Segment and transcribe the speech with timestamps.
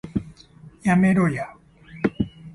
[0.81, 1.55] やめろや